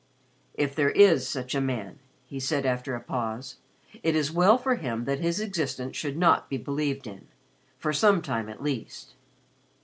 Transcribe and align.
"If 0.55 0.73
there 0.73 0.89
is 0.89 1.29
such 1.29 1.53
a 1.53 1.61
man," 1.61 1.99
he 2.25 2.39
said 2.39 2.65
after 2.65 2.95
a 2.95 2.99
pause, 3.03 3.57
"it 4.01 4.15
is 4.15 4.31
well 4.31 4.57
for 4.57 4.73
him 4.77 5.05
that 5.05 5.19
his 5.19 5.39
existence 5.39 5.95
should 5.95 6.17
not 6.17 6.49
be 6.49 6.57
believed 6.57 7.05
in 7.05 7.27
for 7.77 7.93
some 7.93 8.23
time 8.23 8.49
at 8.49 8.63
least." 8.63 9.13